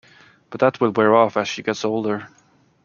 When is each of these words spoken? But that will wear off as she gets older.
But 0.49 0.61
that 0.61 0.81
will 0.81 0.89
wear 0.89 1.13
off 1.13 1.37
as 1.37 1.47
she 1.47 1.61
gets 1.61 1.85
older. 1.85 2.27